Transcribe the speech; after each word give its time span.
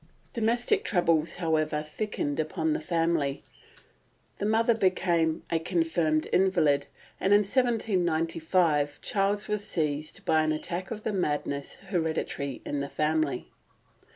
Domestic 0.33 0.83
troubles, 0.83 1.35
however, 1.35 1.83
thickened 1.83 2.39
upon 2.39 2.73
the 2.73 2.81
family; 2.81 3.43
the 4.39 4.47
mother 4.47 4.73
became 4.73 5.43
a 5.51 5.59
confirmed 5.59 6.25
invalid, 6.33 6.87
and 7.19 7.33
in 7.33 7.41
1795 7.41 8.99
Charles 9.03 9.47
was 9.47 9.63
seized 9.63 10.25
by 10.25 10.41
an 10.41 10.51
attack 10.51 10.89
of 10.89 11.03
the 11.03 11.13
madness 11.13 11.75
hereditary 11.91 12.63
in 12.65 12.79
the 12.79 12.89
family. 12.89 13.51